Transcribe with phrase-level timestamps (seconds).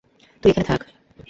[0.43, 0.81] তুই এখানে থাক।